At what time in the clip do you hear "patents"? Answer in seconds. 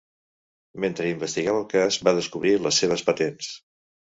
3.11-3.53